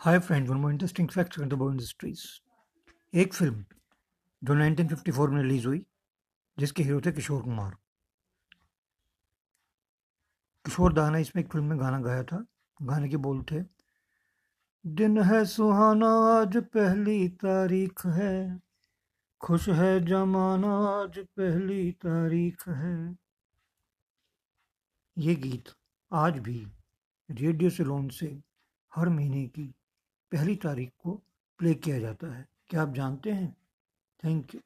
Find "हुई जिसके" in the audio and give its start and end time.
5.66-6.82